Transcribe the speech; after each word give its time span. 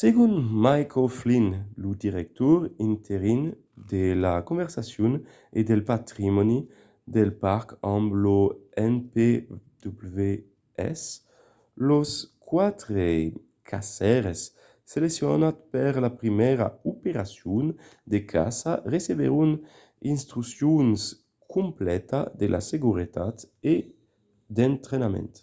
segon 0.00 0.34
mick 0.64 0.92
o'flynn 1.00 1.48
lo 1.82 1.90
director 2.04 2.56
interin 2.90 3.42
de 3.92 4.04
la 4.24 4.34
conservacion 4.48 5.12
e 5.58 5.60
del 5.68 5.82
patrimòni 5.92 6.58
del 7.14 7.30
parc 7.44 7.68
amb 7.94 8.06
lo 8.24 8.40
npws 8.94 11.02
los 11.88 12.10
quatre 12.50 13.06
caçaires 13.70 14.40
seleccionats 14.92 15.62
per 15.74 15.92
la 16.04 16.10
primièra 16.20 16.66
operacion 16.92 17.64
de 18.12 18.18
caça 18.32 18.72
recebèron 18.94 19.50
d’instruccions 20.02 21.00
completa 21.54 22.20
de 22.40 22.46
seguretat 22.70 23.36
e 23.72 23.74
d'entrainament 24.54 25.34